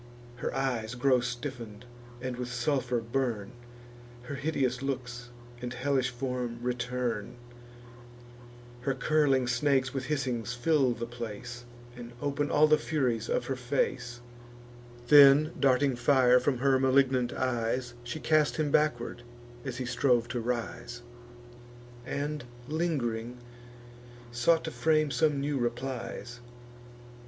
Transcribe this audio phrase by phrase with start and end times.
[0.37, 1.85] Her eyes grow stiffen'd,
[2.23, 3.51] and with sulphur burn;
[4.23, 5.29] Her hideous looks
[5.61, 7.35] and hellish form return;
[8.79, 13.55] Her curling snakes with hissings fill the place, And open all the furies of her
[13.55, 14.21] face:
[15.09, 19.21] Then, darting fire from her malignant eyes, She cast him backward
[19.63, 21.03] as he strove to rise,
[22.07, 23.37] And, ling'ring,
[24.31, 26.39] sought to frame some new replies.